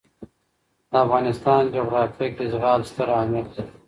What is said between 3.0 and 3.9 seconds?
اهمیت لري.